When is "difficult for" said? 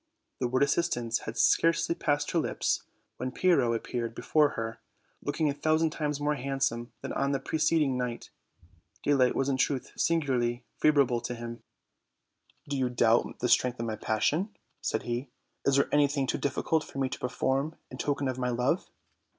16.39-16.97